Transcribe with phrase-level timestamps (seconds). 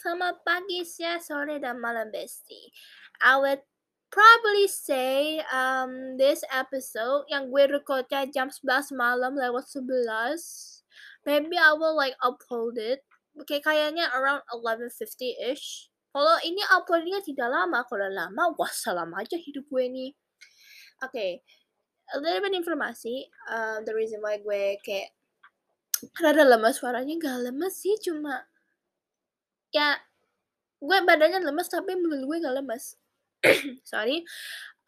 [0.00, 2.72] selamat pagi, siang, sore, dan malam bestie.
[3.20, 3.60] I would
[4.08, 10.40] probably say um, this episode yang gue recordnya jam 11 malam lewat 11.
[11.28, 13.04] Maybe I will like upload it.
[13.44, 15.92] Kayak kayaknya around 11.50ish.
[16.16, 20.10] Kalau ini uploadnya tidak lama, kalau lama, wassalam aja hidup gue nih.
[21.04, 21.30] Oke, okay.
[22.16, 23.28] a little bit informasi.
[23.46, 25.12] Uh, the reason why gue kayak
[26.16, 28.49] rada lemas suaranya gak lemas sih, cuma
[29.70, 29.98] ya
[30.80, 32.96] gue badannya lemes tapi mulut gue gak lemes
[33.90, 34.24] sorry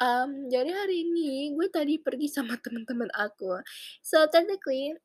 [0.00, 3.60] um, jadi hari ini gue tadi pergi sama teman-teman aku
[4.00, 4.96] so technically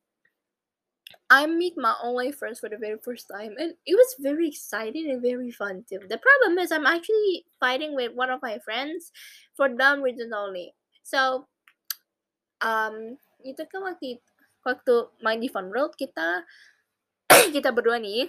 [1.28, 5.08] I meet my online friends for the very first time and it was very exciting
[5.08, 6.00] and very fun too.
[6.08, 9.12] The problem is I'm actually fighting with one of my friends
[9.56, 10.72] for dumb reasons only.
[11.04, 11.48] So
[12.64, 14.20] um itu kan waktu
[14.64, 16.44] waktu main di Fun World kita
[17.54, 18.28] kita berdua nih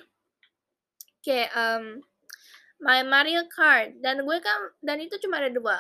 [1.25, 2.03] kayak um,
[2.79, 5.77] main Mario Kart dan gue kan dan itu cuma ada dua.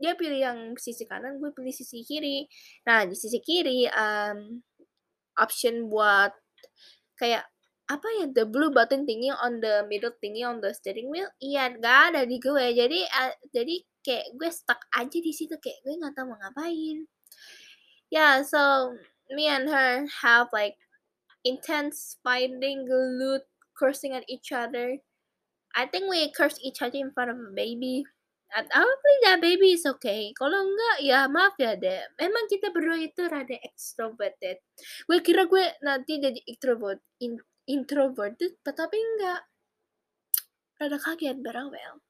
[0.00, 2.48] Dia pilih yang sisi kanan gue pilih sisi kiri.
[2.88, 4.64] Nah di sisi kiri um,
[5.38, 6.34] option buat
[7.20, 7.46] kayak
[7.90, 11.28] apa ya the blue button thingy on the middle thingy on the steering wheel?
[11.42, 12.66] Iya gak ada di gue.
[12.74, 17.06] Jadi uh, jadi kayak gue stuck aja di situ kayak gue nggak tahu mau ngapain.
[18.10, 18.94] Yeah so
[19.30, 20.74] me and her have like
[21.46, 23.46] intense fighting glued
[23.80, 25.00] cursing at each other.
[25.72, 28.04] I think we curse each other in front of a baby.
[28.50, 30.34] At hopefully that baby is okay.
[30.34, 32.02] Kalau enggak, ya maaf ya deh.
[32.18, 34.58] Memang kita berdua itu rada extroverted.
[35.06, 37.38] Gue kira gue nanti jadi introvert, in,
[37.70, 39.46] introverted, tetapi enggak.
[40.82, 42.02] Rada kaget, but oh well.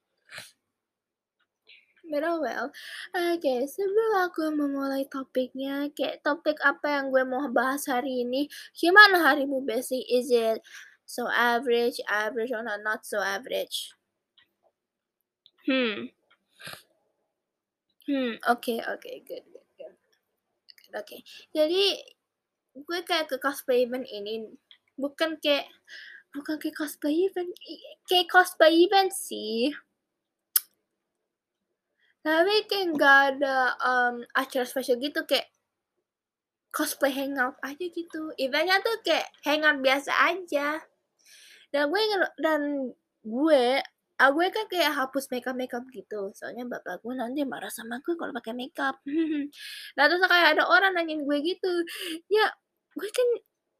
[2.09, 2.73] But oh well.
[3.13, 8.49] Oke, okay, sebelum aku memulai topiknya, kayak topik apa yang gue mau bahas hari ini,
[8.73, 10.01] gimana harimu, Bessie?
[10.09, 10.65] Is it
[11.11, 13.91] so average, average, or not so average.
[15.67, 16.07] Hmm.
[18.07, 19.95] Hmm, okay, okay, good, good, good.
[20.91, 21.23] Okay.
[21.55, 21.99] jadi
[22.75, 24.47] gue kayak ke cosplay event ini
[24.95, 25.67] bukan kayak
[26.31, 27.51] bukan kayak cosplay event,
[28.07, 29.75] kayak cosplay event sih.
[32.23, 35.51] Tapi kayak nggak ada um, acara spesial gitu kayak
[36.71, 38.31] cosplay hangout aja gitu.
[38.39, 40.90] Eventnya tuh kayak hangout biasa aja
[41.71, 42.01] dan gue
[42.39, 42.61] dan
[43.23, 43.65] gue
[44.21, 46.29] ah gue kan kayak hapus makeup makeup gitu.
[46.37, 49.01] Soalnya bapak gue nanti marah sama gue kalau pakai makeup.
[49.97, 51.73] Nah terus kayak ada orang nanyain gue gitu
[52.29, 52.45] ya
[52.93, 53.27] gue kan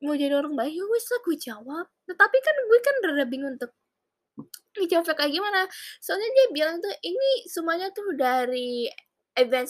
[0.02, 0.74] mau jadi orang baik.
[0.74, 1.86] Ya wes lah gue jawab.
[2.10, 3.72] Tetapi kan gue kan rada bingung untuk
[4.74, 5.70] dijawab kayak gimana.
[6.02, 8.90] Soalnya dia bilang tuh ini semuanya tuh dari
[9.38, 9.68] event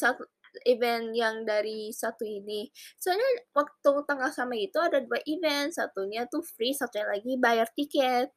[0.67, 2.67] event yang dari satu ini.
[2.99, 8.31] Soalnya waktu tanggal sama itu ada dua event, satunya tuh free, satunya lagi bayar tiket.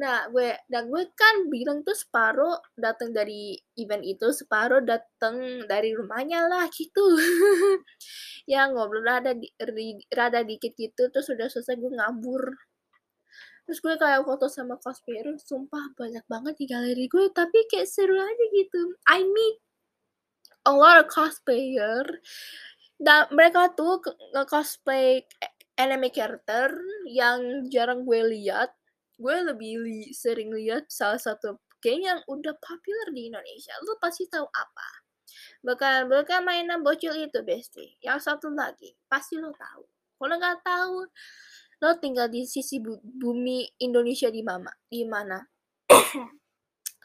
[0.00, 5.92] Nah, gue dan gue kan bilang tuh separuh datang dari event itu, separuh datang dari
[5.92, 7.04] rumahnya lah gitu.
[8.52, 9.52] ya ngobrol rada di,
[10.08, 12.44] rada dikit gitu, terus sudah selesai gue ngabur.
[13.68, 18.16] Terus gue kayak foto sama cosplayer, sumpah banyak banget di galeri gue, tapi kayak seru
[18.16, 18.96] aja gitu.
[19.06, 19.56] I meet
[20.66, 22.06] a lot of cosplayer.
[23.02, 23.98] Dan mereka tuh
[24.30, 25.26] nge-cosplay
[25.74, 26.70] anime character
[27.10, 28.70] yang jarang gue lihat.
[29.18, 33.74] Gue lebih li sering lihat salah satu game yang udah populer di Indonesia.
[33.82, 34.88] Lu pasti tahu apa.
[35.62, 39.82] Bukan bukan mainan bocil itu bestie yang satu lagi pasti lo tahu.
[40.18, 40.96] Kalau nggak tahu
[41.82, 45.38] lo tinggal di sisi bu bumi Indonesia di mana di mana?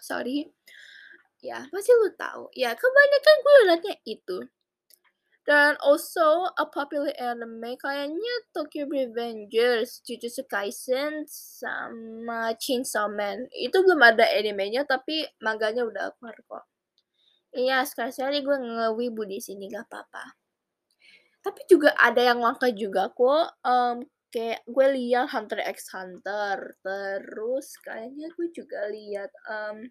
[0.10, 0.46] Sorry
[1.42, 2.50] Ya, pasti lu tahu.
[2.58, 4.38] Ya, kebanyakan gue liatnya itu.
[5.48, 13.48] Dan also a popular anime kayaknya Tokyo Revengers, Jujutsu Kaisen, sama Chainsaw Man.
[13.56, 16.66] Itu belum ada animenya tapi manganya udah keluar kok.
[17.56, 20.36] Iya, sekali-sekali gue ngewibu di sini gak apa-apa.
[21.40, 23.64] Tapi juga ada yang langka juga kok.
[23.64, 26.76] Um, kayak gue lihat Hunter x Hunter.
[26.84, 29.88] Terus kayaknya gue juga lihat um,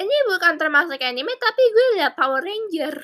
[0.00, 2.94] ini bukan termasuk anime tapi gue lihat Power Ranger.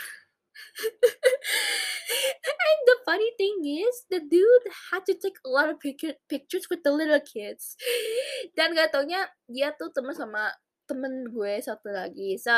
[2.71, 6.67] And the funny thing is the dude had to take a lot of picture, pictures
[6.69, 7.79] with the little kids.
[8.59, 10.51] Dan gak taunya dia tuh temen sama
[10.91, 12.35] temen gue satu lagi.
[12.37, 12.53] So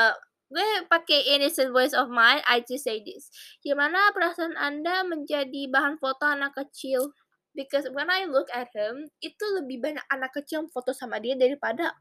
[0.53, 3.29] gue pakai innocent voice of mine I just say this.
[3.61, 7.13] Gimana perasaan anda menjadi bahan foto anak kecil?
[7.53, 11.93] Because when I look at him itu lebih banyak anak kecil foto sama dia daripada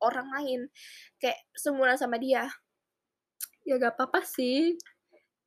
[0.00, 0.60] orang lain.
[1.20, 2.48] Kayak semua sama dia.
[3.66, 4.76] Ya gak apa-apa sih.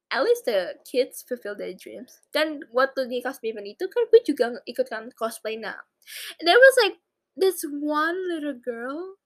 [0.10, 2.18] At least the kids fulfill their dreams.
[2.34, 5.78] Dan waktu di cosplay event itu kan gue juga ikut kan cosplay nah.
[6.42, 6.98] There was like
[7.38, 9.22] this one little girl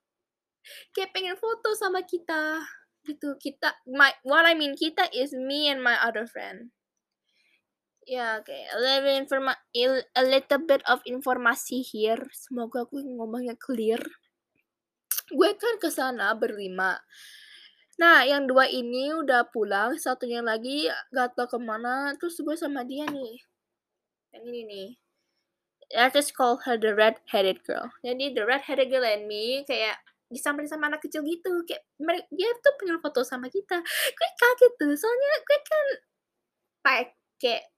[0.96, 2.64] kayak pengen foto sama kita
[3.08, 3.36] gitu.
[3.40, 6.72] Kita my what I mean kita is me and my other friend.
[8.04, 8.68] Ya oke okay.
[8.68, 9.56] a little informa
[10.16, 12.28] a little bit of informasi here.
[12.36, 14.00] Semoga aku ngomongnya clear
[15.34, 17.02] gue kan ke sana berlima
[18.02, 22.82] Nah, yang dua ini udah pulang, satunya lagi gak tau ke mana, terus gue sama
[22.82, 23.38] dia nih.
[24.34, 24.90] Yang ini nih.
[25.94, 27.94] Let's just call her the red-headed girl.
[28.02, 30.02] Jadi the red-headed girl and me kayak
[30.34, 31.62] disamperin sama anak kecil gitu.
[31.70, 31.86] Kayak
[32.34, 33.78] dia tuh pengen foto sama kita.
[34.18, 35.86] Gue kaget tuh, soalnya gue kan
[36.82, 37.73] pakai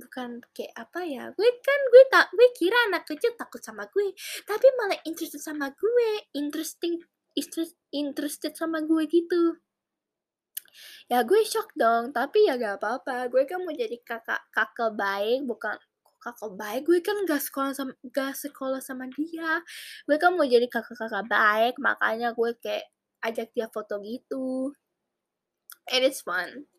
[0.00, 4.10] bukan kayak apa ya gue kan gue tak gue kira anak kecil takut sama gue
[4.48, 6.98] tapi malah interested sama gue interesting
[7.34, 9.58] interest, interested sama gue gitu.
[11.10, 15.42] Ya gue shock dong tapi ya gak apa-apa gue kan mau jadi kakak kakak baik
[15.42, 15.74] bukan
[16.22, 19.62] kakak baik gue kan gak sekolah sama gak sekolah sama dia.
[20.06, 22.86] Gue kan mau jadi kakak-kakak baik makanya gue kayak
[23.26, 24.70] ajak dia foto gitu.
[25.90, 26.70] It is fun.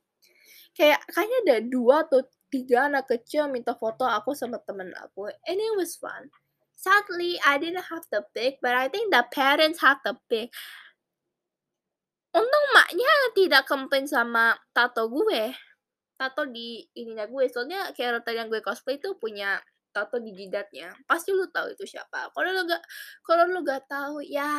[0.71, 5.57] Kayak kayaknya ada dua atau tiga anak kecil minta foto aku sama temen aku and
[5.57, 6.27] it was fun
[6.81, 10.49] Sadly, I didn't have the pic, but I think the parents have the pic.
[12.33, 15.53] Untung maknya tidak komplain sama tato gue.
[16.17, 17.45] Tato di ininya gue.
[17.53, 19.61] Soalnya karakter yang gue cosplay itu punya
[19.93, 20.89] tato di jidatnya.
[21.05, 22.33] Pasti lu tahu itu siapa.
[22.33, 22.81] Kalau lu gak,
[23.21, 24.57] kalau lu gak tahu, ya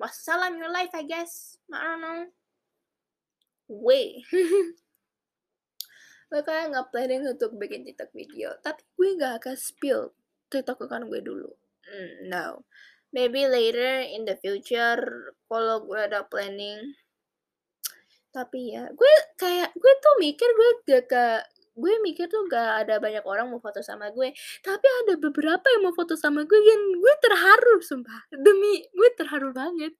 [0.00, 1.60] wassalam your life, I guess.
[1.68, 2.20] I don't know.
[3.68, 4.24] Way.
[6.26, 10.10] gue kayak nggak planning untuk bikin TikTok video, tapi gue nggak akan spill
[10.50, 11.50] TikTok account gue dulu.
[11.86, 12.66] Mm, no.
[13.14, 16.98] Maybe later in the future kalau gue ada planning.
[18.34, 21.26] Tapi ya, gue kayak gue tuh mikir gue gak ke
[21.76, 24.32] gue mikir tuh gak ada banyak orang mau foto sama gue
[24.64, 29.52] tapi ada beberapa yang mau foto sama gue dan gue terharu sumpah demi gue terharu
[29.52, 29.92] banget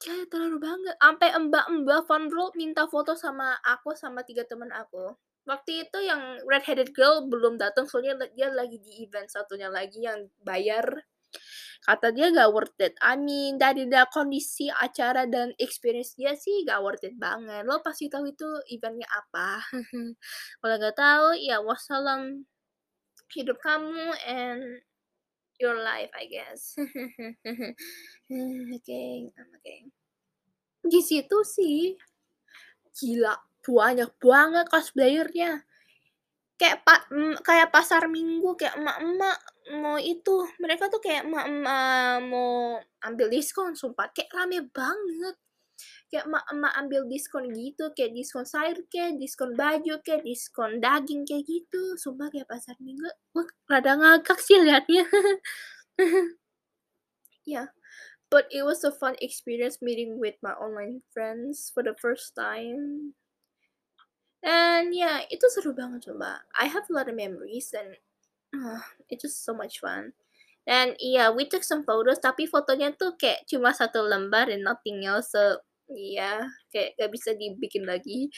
[0.00, 5.16] kayak terharu banget sampai mbak-mbak fun roll minta foto sama aku sama tiga teman aku
[5.48, 10.28] Waktu itu yang red-headed girl belum datang soalnya dia lagi di event satunya lagi yang
[10.44, 10.84] bayar.
[11.80, 12.92] Kata dia gak worth it.
[13.00, 17.64] I mean, dari da kondisi acara dan experience dia sih gak worth it banget.
[17.64, 19.64] Lo pasti tahu itu eventnya apa.
[20.60, 22.44] Kalau gak tahu, ya wassalam
[23.32, 24.84] hidup kamu and
[25.60, 26.74] your life, I guess.
[26.80, 27.76] Oke,
[28.80, 29.28] okay.
[29.30, 29.80] Okay.
[30.80, 31.94] Di situ sih,
[32.96, 35.68] gila banyak banget cosplayernya
[36.60, 39.38] kayak mm, kayak pasar minggu kayak emak-emak
[39.80, 45.40] mau itu mereka tuh kayak emak-emak mau ambil diskon sumpah kayak rame banget
[46.10, 51.46] kayak emak-emak ambil diskon gitu kayak diskon sayur kayak diskon baju kayak diskon daging kayak
[51.46, 55.06] gitu sumpah kayak pasar minggu wah rada ngakak sih liatnya
[57.46, 57.66] ya yeah.
[58.26, 63.14] but it was a fun experience meeting with my online friends for the first time
[64.44, 66.44] and yeah, itu seru banget coba.
[66.56, 67.96] I have a lot of memories and
[68.56, 70.16] uh, it's just so much fun.
[70.68, 75.02] Iya, yeah, we took some photos, tapi fotonya tuh kayak cuma satu lembar and nothing
[75.02, 75.32] else.
[75.34, 75.60] So,
[75.92, 78.30] iya, kayak gak bisa dibikin lagi.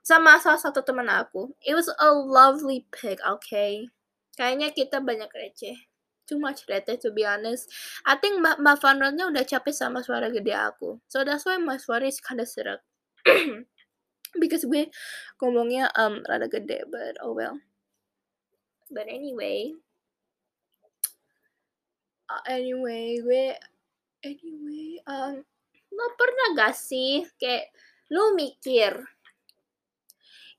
[0.00, 1.52] Sama salah satu teman aku.
[1.64, 3.88] It was a lovely pic, okay?
[4.34, 5.76] Kayaknya kita banyak receh.
[6.24, 7.68] Too much receh, to be honest.
[8.06, 11.02] I think Mbak, Mbak Vanrotnya udah capek sama suara gede aku.
[11.10, 12.80] So, that's why my suara is kinda serak.
[14.38, 14.86] because gue
[15.42, 17.58] ngomongnya um rada gede but oh well
[18.92, 19.74] but anyway
[22.30, 23.44] uh, anyway gue
[24.22, 25.42] anyway um
[26.00, 27.20] lo pernah gak sih?
[27.36, 27.68] Kayak
[28.08, 28.96] lu mikir.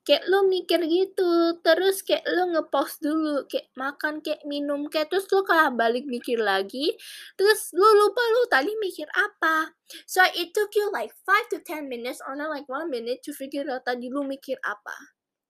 [0.02, 5.30] Kayak lu mikir gitu terus kayak lu ngepost dulu kayak makan kayak minum kayak terus
[5.30, 6.98] lu kayak balik mikir lagi
[7.38, 9.78] terus lu lupa lu tadi mikir apa.
[10.10, 13.34] So it took you like 5 to 10 minutes or not like 1 minute to
[13.34, 14.96] figure out tadi lu mikir apa.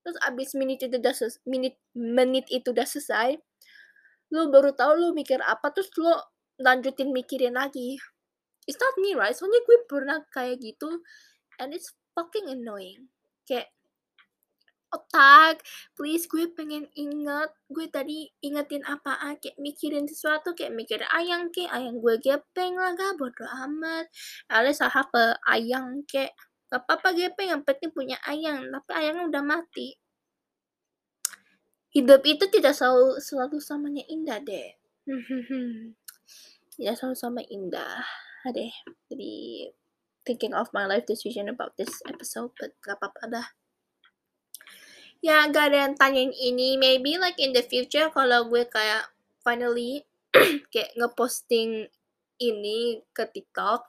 [0.03, 1.15] Terus abis menit itu udah
[1.95, 3.39] menit itu udah selesai
[4.31, 6.07] lu baru tahu lu mikir apa terus lu
[6.63, 7.99] lanjutin mikirin lagi
[8.71, 9.35] it's not me right?
[9.35, 11.03] Soalnya gue pernah kayak gitu
[11.59, 13.11] and it's fucking annoying.
[13.43, 13.67] Kayak
[14.91, 15.63] otak
[15.95, 21.71] please gue pengen inget gue tadi ingetin apaan kayak mikirin sesuatu kayak mikirin ayang kayak
[21.71, 24.07] ayang gue gepeng lah gak bodo amat.
[24.47, 26.31] Alias have a ayang kayak
[26.71, 29.99] gak apa-apa gepeng yang penting punya ayang tapi ayangnya udah mati.
[31.91, 34.79] Hidup itu tidak selalu selalu samanya indah deh.
[36.71, 37.99] Tidak selalu sama indah
[38.49, 38.73] deh
[39.05, 39.33] jadi
[40.25, 43.47] thinking of my life decision about this episode but gak apa-apa dah
[45.21, 46.75] ya gak ada yang tanyain ini.
[46.81, 49.05] Maybe like in the future kalau gue kayak
[49.45, 50.03] finally
[50.73, 51.87] kayak ngeposting
[52.41, 53.85] ini ke TikTok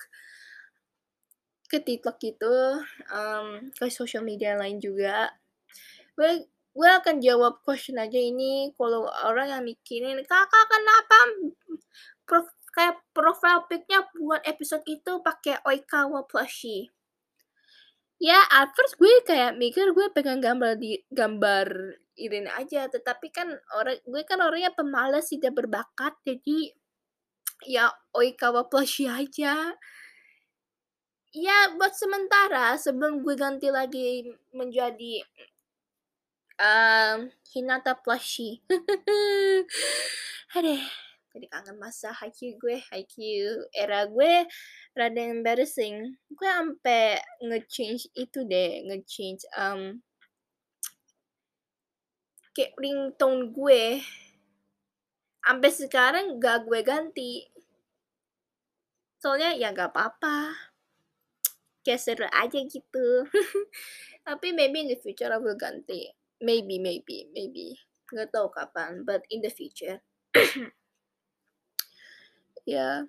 [1.72, 5.32] ke TikTok gitu um, ke social media lain juga
[6.20, 8.72] gue gue akan jawab question aja ini.
[8.76, 11.18] Kalau orang yang mikirin kakak kenapa
[12.72, 16.88] kayak profile picnya buat episode itu pakai Oikawa plushie.
[18.16, 23.50] Ya at first gue kayak mikir gue pengen gambar di gambar Irin aja tetapi kan
[23.74, 26.70] orang gue kan orangnya pemalas tidak berbakat jadi
[27.66, 29.76] ya Oikawa plushie aja.
[31.32, 35.24] Ya buat sementara sebelum gue ganti lagi menjadi
[36.60, 38.60] um, Hinata plushie.
[40.56, 40.84] Aduh,
[41.32, 44.44] jadi kangen masa Haikyuu gue, Haikyuu era gue
[44.92, 46.20] rada embarrassing.
[46.28, 49.96] Gue sampai nge-change itu deh, nge-change um,
[52.52, 54.04] kayak ringtone gue.
[55.40, 57.48] Sampai sekarang gak gue ganti.
[59.16, 60.52] Soalnya ya gak apa-apa.
[61.80, 63.08] Kayak seru aja gitu.
[64.28, 66.12] Tapi maybe in the future will ganti.
[66.44, 67.80] Maybe, maybe, maybe.
[68.12, 70.04] Gak tau kapan, but in the future.
[72.66, 73.08] yeah.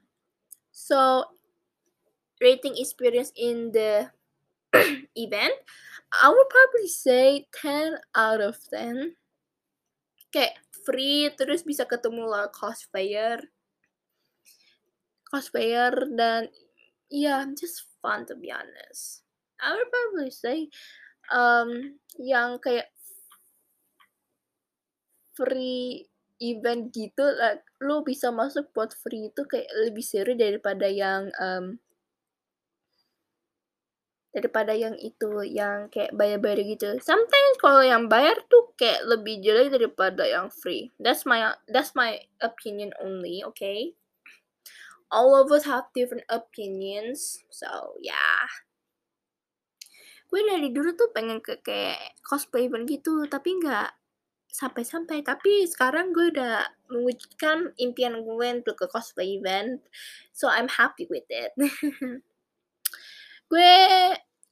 [0.72, 1.26] So,
[2.42, 4.12] rating experience in the
[5.16, 5.54] event,
[6.14, 9.16] I would probably say 10 out of 10.
[10.34, 13.40] Kayak free, terus bisa ketemu lah cosplayer.
[15.30, 16.50] Cosplayer dan
[17.14, 19.22] yeah, just fun to be honest.
[19.62, 20.68] I would probably say
[21.30, 22.90] um, yang kayak
[25.34, 26.10] free
[26.44, 31.80] event gitu like, lu bisa masuk buat free itu kayak lebih seru daripada yang um,
[34.34, 36.98] daripada yang itu yang kayak bayar-bayar gitu.
[37.06, 40.90] Sometimes kalau yang bayar tuh kayak lebih jelek daripada yang free.
[40.98, 43.94] That's my that's my opinion only, okay?
[45.14, 48.50] All of us have different opinions, so yeah.
[50.26, 53.94] Gue dari dulu tuh pengen ke kayak cosplay event gitu, tapi nggak
[54.54, 55.26] sampai-sampai.
[55.26, 56.62] Tapi sekarang gue udah
[56.94, 59.82] mewujudkan impian gue untuk ke cosplay event,
[60.30, 61.58] so I'm happy with it.
[63.52, 63.74] gue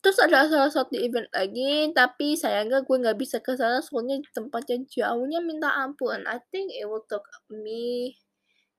[0.01, 4.81] terus ada salah satu event lagi tapi sayangnya gue nggak bisa ke sana soalnya tempatnya
[4.89, 8.17] jauhnya minta ampun I think it will take me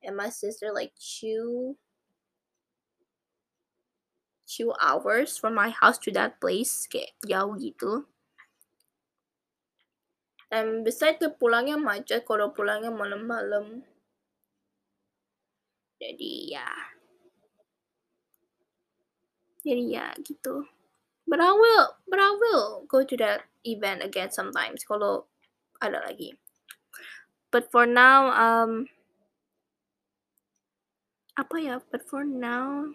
[0.02, 1.78] and my sister like two
[4.50, 8.10] two hours from my house to that place kayak jauh gitu
[10.52, 13.80] dan besar itu pulangnya macet kalau pulangnya malam-malam.
[15.96, 16.68] Jadi ya.
[19.64, 20.68] Jadi ya gitu.
[21.24, 25.24] But I will but I will go to that event again sometimes kalau
[25.80, 26.36] ada lagi.
[27.48, 28.92] But for now um
[31.32, 31.80] apa ya?
[31.88, 32.92] But for now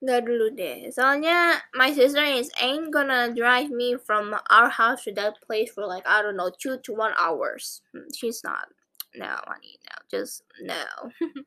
[0.00, 0.88] nggak dulu deh.
[0.88, 5.84] Soalnya my sister is ain't gonna drive me from our house to that place for
[5.84, 7.84] like I don't know two to one hours.
[7.92, 8.72] Hmm, she's not.
[9.14, 9.96] No honey no.
[10.08, 10.84] Just no.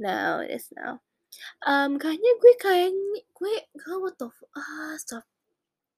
[0.00, 0.98] No it's no.
[1.68, 5.22] Um kayaknya gue kayaknya gue gue what the ah stop.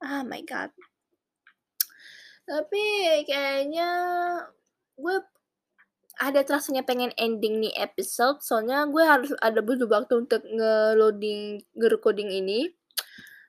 [0.03, 0.75] Oh my god.
[2.45, 2.85] Tapi
[3.25, 3.89] kayaknya
[4.99, 5.17] gue
[6.21, 12.31] ada rasanya pengen ending nih episode soalnya gue harus ada butuh waktu untuk nge-loading nge-recording
[12.31, 12.71] ini.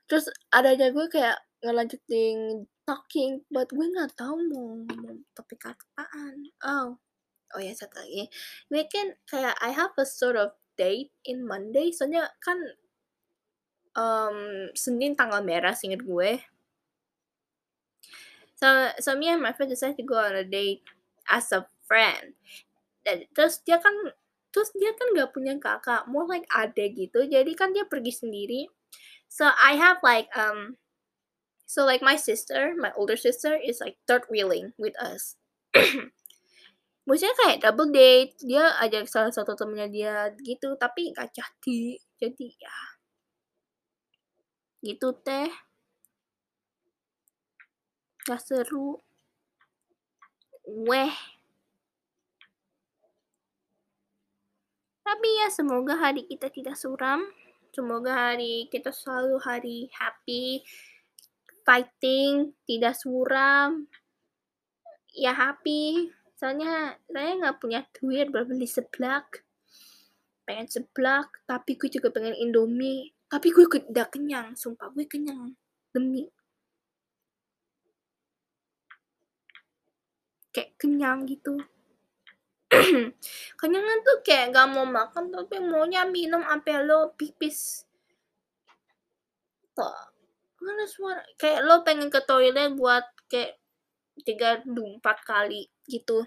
[0.06, 6.50] Terus ada aja gue kayak ngelanjutin talking but gue nggak tahu mau, mau topik apaan.
[6.62, 6.98] Oh
[7.54, 8.26] oh ya satu lagi.
[8.66, 11.94] Gue kan kayak I have a sort of date in Monday.
[11.94, 12.58] Soalnya kan
[13.96, 16.42] um, Senin tanggal merah singkat gue.
[18.56, 18.68] So
[18.98, 20.82] so me and my friend decided to go on a date
[21.28, 22.34] as a friend.
[23.06, 23.94] Dan terus dia kan
[24.50, 27.24] terus dia kan gak punya kakak more like adik gitu.
[27.26, 28.66] Jadi kan dia pergi sendiri.
[29.30, 30.78] So I have like um
[31.66, 35.38] so like my sister my older sister is like third wheeling with us.
[37.06, 42.00] Maksudnya kayak double date dia ajak salah satu temennya dia gitu tapi gak jadi.
[42.18, 42.78] Jadi ya.
[44.82, 45.50] Gitu teh.
[48.26, 48.98] Gak seru.
[50.66, 51.14] Weh
[55.06, 57.30] Tapi ya semoga hari kita tidak suram.
[57.70, 60.66] Semoga hari kita selalu hari happy,
[61.62, 63.86] fighting, tidak suram.
[65.14, 66.10] Ya happy.
[66.34, 69.46] Soalnya saya nggak punya duit buat beli seblak.
[70.42, 73.14] Pengen seblak, tapi gue juga pengen indomie.
[73.30, 75.54] Tapi gue udah kenyang, sumpah gue kenyang.
[75.94, 76.26] Demi.
[80.56, 81.60] kayak kenyang gitu.
[83.60, 87.84] Kenyangan tuh kayak nggak mau makan tapi maunya minum sampai lo pipis.
[89.76, 90.00] Tuh,
[90.60, 93.60] mana suara kayak lo pengen ke toilet buat kayak
[94.24, 96.24] tiga empat kali gitu.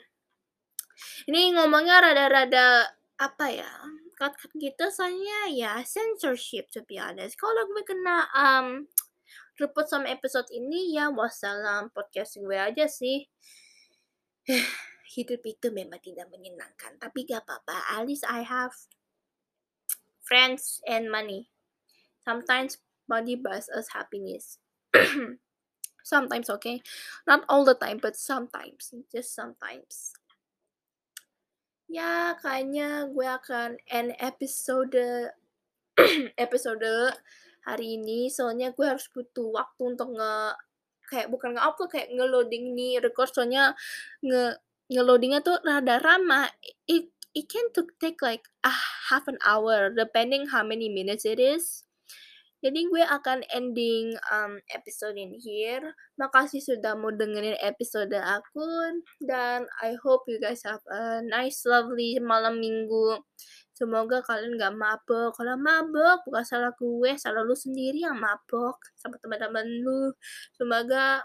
[1.25, 2.85] Ini ngomongnya rada-rada
[3.17, 3.71] apa ya?
[4.19, 7.39] Cut-cut gitu soalnya ya censorship to be honest.
[7.39, 8.83] Kalau gue kena um,
[9.55, 13.27] report sama episode ini ya wassalam podcast gue aja sih.
[15.09, 17.97] Hidup itu memang tidak menyenangkan, tapi gak apa-apa.
[17.97, 18.77] At least I have
[20.21, 21.49] friends and money.
[22.21, 22.77] Sometimes
[23.09, 24.61] money buys us happiness.
[26.05, 26.85] sometimes, okay?
[27.25, 28.93] Not all the time, but sometimes.
[29.09, 30.13] Just sometimes.
[31.89, 35.33] Ya, kayaknya gue akan end episode
[36.37, 37.17] episode
[37.65, 40.55] hari ini soalnya gue harus butuh waktu untuk nge
[41.09, 43.73] kayak bukan nge-upload kayak nge-loading nih record soalnya
[44.21, 44.57] nge
[44.89, 46.49] nge-loadingnya tuh rada lama.
[46.89, 48.73] It it can to take like a
[49.09, 51.85] half an hour depending how many minutes it is.
[52.59, 55.95] Jadi gue akan ending um, episode in here.
[56.19, 62.19] Makasih sudah mau dengerin episode aku dan I hope you guys have a nice lovely
[62.19, 63.23] malam minggu.
[63.71, 65.39] Semoga kalian gak mabok.
[65.39, 70.11] Kalau mabok bukan salah gue, salah lu sendiri yang mabok sama teman-teman lu.
[70.51, 71.23] Semoga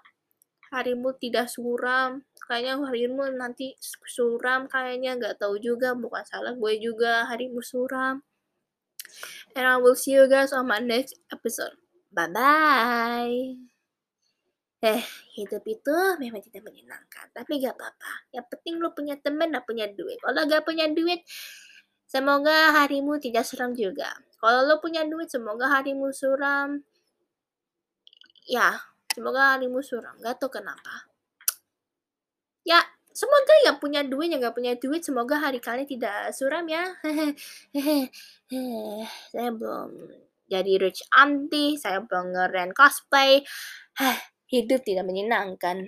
[0.75, 2.27] harimu tidak suram.
[2.45, 3.79] Kayaknya harimu nanti
[4.11, 8.21] suram kayaknya gak tahu juga bukan salah gue juga harimu suram.
[9.55, 11.79] And I will see you guys on my next episode.
[12.11, 13.55] Bye-bye.
[14.85, 15.03] Eh,
[15.39, 17.33] hidup itu memang tidak menyenangkan.
[17.33, 18.29] Tapi gak apa-apa.
[18.35, 20.21] Yang penting lu punya temen dan punya duit.
[20.21, 21.25] Kalau gak punya duit,
[22.05, 24.13] semoga harimu tidak suram juga.
[24.43, 26.85] Kalau lu punya duit, semoga harimu suram.
[28.45, 28.77] Ya,
[29.15, 30.19] semoga harimu suram.
[30.19, 31.07] Gak tau kenapa.
[32.67, 32.83] Ya,
[33.15, 36.83] semoga yang punya duit yang gak punya duit semoga hari kalian tidak suram ya
[39.33, 40.11] saya belum
[40.51, 43.47] jadi rich auntie saya belum ngeren cosplay
[44.53, 45.81] hidup tidak menyenangkan